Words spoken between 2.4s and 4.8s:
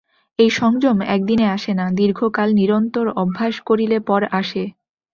নিরন্তর অভ্যাস করিলে পর আসে।